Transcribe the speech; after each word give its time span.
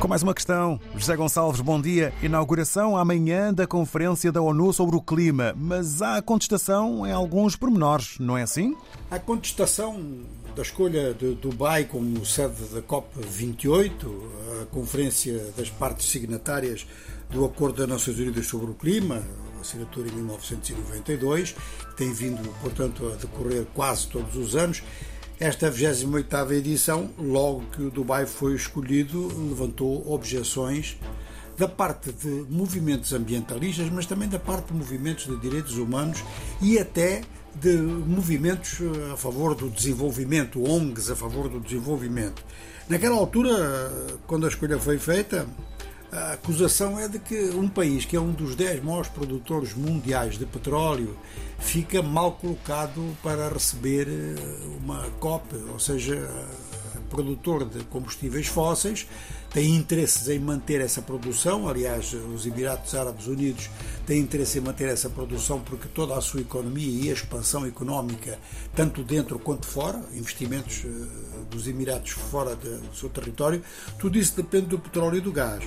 Com 0.00 0.08
mais 0.08 0.22
uma 0.22 0.32
questão, 0.32 0.80
José 0.96 1.14
Gonçalves, 1.14 1.60
bom 1.60 1.78
dia. 1.78 2.10
Inauguração 2.22 2.96
amanhã 2.96 3.52
da 3.52 3.66
Conferência 3.66 4.32
da 4.32 4.40
ONU 4.40 4.72
sobre 4.72 4.96
o 4.96 5.02
Clima, 5.02 5.54
mas 5.54 6.00
há 6.00 6.22
contestação 6.22 7.06
em 7.06 7.12
alguns 7.12 7.54
pormenores, 7.54 8.18
não 8.18 8.38
é 8.38 8.42
assim? 8.42 8.74
A 9.10 9.18
contestação 9.18 10.02
da 10.56 10.62
escolha 10.62 11.12
de 11.12 11.34
Dubai 11.34 11.84
como 11.84 12.24
sede 12.24 12.64
da 12.72 12.80
COP28, 12.80 13.92
a 14.62 14.66
conferência 14.66 15.52
das 15.54 15.68
partes 15.68 16.10
signatárias 16.10 16.86
do 17.28 17.44
Acordo 17.44 17.76
das 17.76 17.88
Nações 17.88 18.18
Unidas 18.18 18.46
sobre 18.46 18.70
o 18.70 18.74
Clima, 18.74 19.22
assinatura 19.60 20.08
em 20.08 20.12
1992, 20.12 21.52
que 21.90 21.96
tem 21.96 22.10
vindo, 22.10 22.42
portanto, 22.62 23.06
a 23.12 23.16
decorrer 23.16 23.66
quase 23.74 24.06
todos 24.06 24.34
os 24.34 24.56
anos. 24.56 24.82
Esta 25.40 25.72
28ª 25.72 26.52
edição, 26.52 27.08
logo 27.18 27.62
que 27.72 27.80
o 27.80 27.90
Dubai 27.90 28.26
foi 28.26 28.54
escolhido, 28.54 29.26
levantou 29.48 30.12
objeções 30.12 30.98
da 31.56 31.66
parte 31.66 32.12
de 32.12 32.44
movimentos 32.50 33.14
ambientalistas, 33.14 33.88
mas 33.88 34.04
também 34.04 34.28
da 34.28 34.38
parte 34.38 34.66
de 34.66 34.74
movimentos 34.74 35.24
de 35.24 35.34
direitos 35.38 35.78
humanos 35.78 36.22
e 36.60 36.78
até 36.78 37.22
de 37.54 37.74
movimentos 37.74 38.80
a 39.10 39.16
favor 39.16 39.54
do 39.54 39.70
desenvolvimento, 39.70 40.62
ONGs 40.62 41.10
a 41.10 41.16
favor 41.16 41.48
do 41.48 41.58
desenvolvimento. 41.58 42.44
Naquela 42.86 43.16
altura, 43.16 43.56
quando 44.26 44.44
a 44.44 44.48
escolha 44.50 44.78
foi 44.78 44.98
feita, 44.98 45.46
a 46.12 46.32
acusação 46.32 46.98
é 46.98 47.08
de 47.08 47.18
que 47.18 47.50
um 47.50 47.68
país 47.68 48.04
que 48.04 48.16
é 48.16 48.20
um 48.20 48.32
dos 48.32 48.54
10 48.56 48.82
maiores 48.82 49.08
produtores 49.08 49.74
mundiais 49.74 50.36
de 50.36 50.44
petróleo 50.44 51.16
fica 51.58 52.02
mal 52.02 52.32
colocado 52.32 53.16
para 53.22 53.48
receber 53.48 54.08
eh, 54.08 54.34
uma 54.82 55.08
COP, 55.20 55.54
ou 55.72 55.78
seja, 55.78 56.28
produtor 57.10 57.68
de 57.68 57.84
combustíveis 57.84 58.46
fósseis, 58.46 59.06
tem 59.52 59.74
interesses 59.74 60.28
em 60.28 60.38
manter 60.38 60.80
essa 60.80 61.02
produção. 61.02 61.68
Aliás, 61.68 62.14
os 62.14 62.46
Emirados 62.46 62.94
Árabes 62.94 63.26
Unidos 63.26 63.68
têm 64.06 64.20
interesse 64.20 64.58
em 64.58 64.62
manter 64.62 64.88
essa 64.88 65.10
produção 65.10 65.60
porque 65.60 65.88
toda 65.88 66.16
a 66.16 66.20
sua 66.20 66.40
economia 66.40 67.04
e 67.04 67.10
a 67.10 67.12
expansão 67.12 67.66
económica, 67.66 68.38
tanto 68.74 69.02
dentro 69.02 69.38
quanto 69.38 69.66
fora, 69.66 70.00
investimentos 70.14 70.84
eh, 70.84 70.88
dos 71.50 71.66
Emirados 71.66 72.12
fora 72.12 72.54
do 72.54 72.94
seu 72.94 73.08
território, 73.08 73.62
tudo 73.98 74.16
isso 74.16 74.34
depende 74.36 74.66
do 74.66 74.78
petróleo 74.78 75.18
e 75.18 75.20
do 75.20 75.32
gás. 75.32 75.64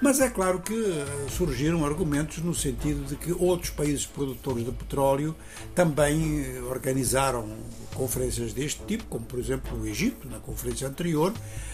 Mas 0.00 0.20
é 0.20 0.28
claro 0.28 0.60
que 0.60 0.74
eh, 0.74 1.06
surgiram 1.30 1.84
argumentos 1.84 2.38
no 2.38 2.54
sentido 2.54 3.06
de 3.06 3.16
que 3.16 3.32
outros 3.32 3.70
países 3.70 4.04
produtores 4.04 4.64
de 4.64 4.70
petróleo 4.70 5.34
também 5.74 6.44
eh, 6.44 6.60
organizaram 6.68 7.56
conferências 7.94 8.52
deste 8.52 8.82
tipo, 8.84 9.04
como 9.04 9.24
por 9.24 9.38
exemplo 9.38 9.80
o 9.80 9.86
Egito, 9.86 10.28
na 10.28 10.38
conferência 10.38 10.86
anterior. 10.86 11.32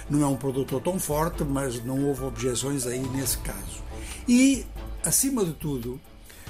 Não 0.09 0.23
é 0.23 0.27
um 0.27 0.37
produtor 0.37 0.81
tão 0.81 1.01
forte, 1.01 1.43
mas 1.43 1.85
não 1.85 2.05
houve 2.05 2.23
objeções 2.23 2.87
aí 2.87 3.01
nesse 3.01 3.39
caso. 3.39 3.83
E, 4.29 4.65
acima 5.05 5.45
de 5.45 5.53
tudo, 5.55 6.01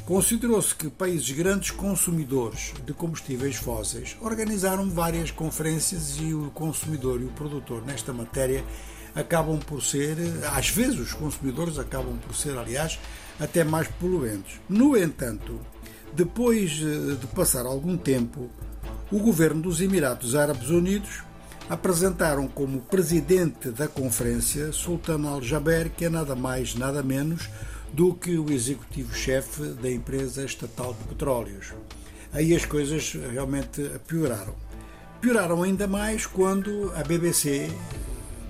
Considerou-se 0.05 0.75
que 0.75 0.91
países 0.91 1.31
grandes 1.31 1.71
consumidores 1.71 2.73
de 2.85 2.93
combustíveis 2.93 3.55
fósseis 3.55 4.17
organizaram 4.21 4.91
várias 4.91 5.31
conferências 5.31 6.17
e 6.19 6.35
o 6.35 6.51
consumidor 6.51 7.21
e 7.21 7.25
o 7.25 7.29
produtor 7.29 7.87
nesta 7.87 8.13
matéria 8.13 8.65
acabam 9.15 9.59
por 9.59 9.83
ser, 9.83 10.17
às 10.55 10.69
vezes 10.69 10.99
os 10.99 11.13
consumidores 11.13 11.79
acabam 11.79 12.17
por 12.19 12.35
ser, 12.35 12.57
aliás, 12.57 12.99
até 13.39 13.65
mais 13.65 13.89
poluentes. 13.89 14.61
No 14.69 14.97
entanto, 14.97 15.61
depois 16.13 16.81
eh, 16.83 17.17
de 17.21 17.27
passar 17.29 17.67
algum 17.67 17.97
tempo, 17.97 18.51
o 19.11 19.19
governo 19.19 19.63
dos 19.63 19.81
Emirados 19.81 20.35
Árabes 20.35 20.71
Unidos 20.71 21.23
apresentaram 21.69 22.47
como 22.49 22.81
presidente 22.81 23.71
da 23.71 23.89
conferência 23.89 24.73
Sultan 24.73 25.27
Al-Jaber, 25.27 25.91
que 25.91 26.05
é 26.05 26.11
nada 26.11 26.35
mais, 26.35 26.75
nada 26.75 27.03
menos 27.03 27.49
do 27.93 28.15
que 28.15 28.39
o 28.39 28.51
executivo-chefe 28.51 29.65
da 29.81 29.91
empresa 29.91 30.45
estatal 30.45 30.95
de 30.95 31.05
petróleos. 31.05 31.73
Aí 32.33 32.55
as 32.55 32.65
coisas 32.65 33.13
realmente 33.31 33.91
pioraram. 34.07 34.55
Pioraram 35.21 35.63
ainda 35.63 35.87
mais 35.87 36.27
quando 36.27 36.91
a 36.97 37.03
BBC 37.03 37.71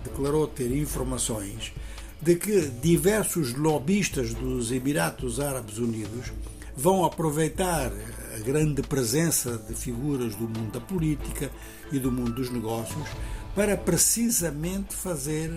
declarou 0.05 0.47
ter 0.47 0.71
informações 0.77 1.73
de 2.21 2.37
que 2.37 2.61
diversos 2.81 3.55
lobistas 3.55 4.33
dos 4.33 4.71
Emirados 4.71 5.41
Árabes 5.41 5.79
Unidos 5.79 6.33
vão 6.77 7.05
aproveitar 7.05 7.93
a 8.35 8.39
grande 8.39 8.83
presença 8.83 9.59
de 9.59 9.75
figuras 9.75 10.35
do 10.35 10.45
mundo 10.45 10.73
da 10.73 10.81
política 10.81 11.51
e 11.91 11.99
do 11.99 12.11
mundo 12.11 12.33
dos 12.33 12.51
negócios 12.51 13.09
para 13.55 13.77
precisamente 13.77 14.95
fazer 14.95 15.51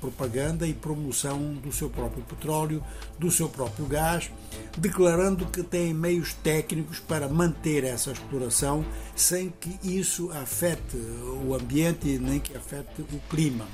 propaganda 0.00 0.66
e 0.66 0.72
promoção 0.72 1.54
do 1.54 1.72
seu 1.72 1.90
próprio 1.90 2.22
petróleo, 2.22 2.84
do 3.18 3.32
seu 3.32 3.48
próprio 3.48 3.86
gás, 3.86 4.30
declarando 4.78 5.46
que 5.46 5.62
têm 5.62 5.92
meios 5.92 6.34
técnicos 6.34 7.00
para 7.00 7.28
manter 7.28 7.82
essa 7.82 8.12
exploração 8.12 8.84
sem 9.16 9.52
que 9.60 9.76
isso 9.82 10.30
afete 10.30 10.96
o 11.44 11.54
ambiente 11.54 12.18
nem 12.18 12.38
que 12.38 12.56
afete 12.56 13.02
o 13.02 13.18
clima. 13.28 13.66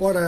Ora, 0.00 0.20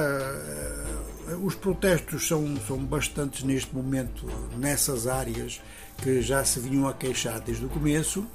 eh, 1.29 1.35
os 1.43 1.55
protestos 1.55 2.27
são, 2.27 2.57
são 2.67 2.79
bastantes 2.79 3.45
neste 3.45 3.73
momento 3.75 4.27
nessas 4.59 5.07
áreas 5.07 5.61
que 6.03 6.21
já 6.21 6.45
se 6.45 6.59
vinham 6.59 6.89
a 6.89 6.93
queixar 6.93 7.41
desde 7.41 7.65
o 7.65 7.69
começo, 7.69 8.27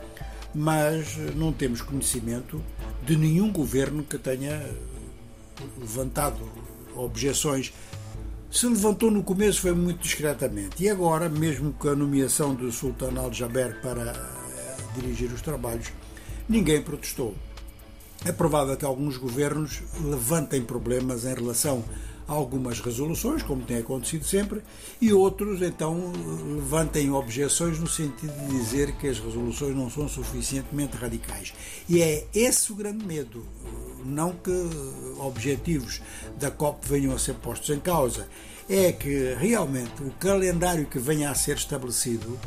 mas 0.53 1.17
não 1.35 1.51
temos 1.51 1.81
conhecimento 1.81 2.63
de 3.03 3.17
nenhum 3.17 3.51
governo 3.51 4.03
que 4.03 4.17
tenha 4.17 4.65
levantado 5.77 6.49
objeções. 6.95 7.73
Se 8.49 8.65
levantou 8.67 9.11
no 9.11 9.21
começo 9.21 9.59
foi 9.59 9.73
muito 9.73 10.01
discretamente 10.01 10.81
e 10.81 10.89
agora, 10.89 11.27
mesmo 11.27 11.73
com 11.73 11.89
a 11.89 11.95
nomeação 11.95 12.55
do 12.55 12.71
Sultan 12.71 13.19
Al-Jaber 13.19 13.81
para 13.81 14.11
eh, 14.11 14.77
dirigir 14.95 15.29
os 15.33 15.41
trabalhos, 15.41 15.91
ninguém 16.47 16.81
protestou. 16.81 17.35
É 18.23 18.31
provável 18.31 18.75
que 18.77 18.85
alguns 18.85 19.17
governos 19.17 19.81
levantem 20.01 20.61
problemas 20.61 21.25
em 21.25 21.33
relação 21.33 21.83
a 22.27 22.33
algumas 22.33 22.79
resoluções, 22.79 23.43
como 23.43 23.63
tem 23.63 23.77
acontecido 23.77 24.25
sempre, 24.25 24.61
e 24.99 25.13
outros 25.13 25.61
então 25.61 26.11
levantem 26.55 27.11
objeções 27.11 27.79
no 27.79 27.87
sentido 27.87 28.33
de 28.47 28.57
dizer 28.57 28.93
que 28.93 29.07
as 29.07 29.19
resoluções 29.19 29.75
não 29.75 29.89
são 29.89 30.07
suficientemente 30.07 30.97
radicais. 30.97 31.53
E 31.87 32.01
é 32.01 32.25
esse 32.33 32.71
o 32.71 32.75
grande 32.75 33.05
medo, 33.05 33.45
não 34.03 34.31
que 34.31 34.51
objetivos 35.19 36.01
da 36.39 36.49
COP 36.49 36.87
venham 36.87 37.13
a 37.13 37.19
ser 37.19 37.35
postos 37.35 37.69
em 37.69 37.79
causa, 37.79 38.27
é 38.67 38.91
que 38.91 39.35
realmente 39.35 40.01
o 40.01 40.09
calendário 40.19 40.87
que 40.87 40.97
venha 40.97 41.29
a 41.29 41.35
ser 41.35 41.57
estabelecido 41.57 42.39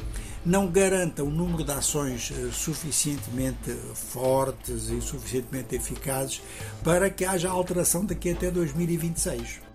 não 0.48 0.66
garanta 0.66 1.22
um 1.22 1.30
número 1.30 1.62
de 1.62 1.70
ações 1.70 2.32
eh, 2.34 2.48
suficientemente 2.50 3.70
fortes 3.94 4.88
e 4.88 4.98
suficientemente 4.98 5.76
eficazes 5.76 6.40
para 6.82 7.10
que 7.10 7.26
haja 7.26 7.50
alteração 7.50 8.02
daqui 8.02 8.30
até 8.30 8.50
2026. 8.50 9.67